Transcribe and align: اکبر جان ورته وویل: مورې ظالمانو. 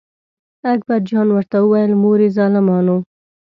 اکبر 0.73 0.99
جان 1.09 1.27
ورته 1.31 1.57
وویل: 1.61 1.91
مورې 2.03 2.27
ظالمانو. 2.37 2.97